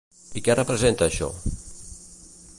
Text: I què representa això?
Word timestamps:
I 0.39 0.41
què 0.47 0.55
representa 0.59 1.07
això? 1.11 1.31